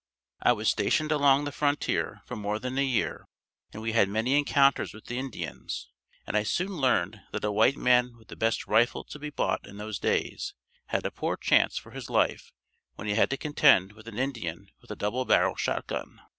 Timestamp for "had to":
13.13-13.37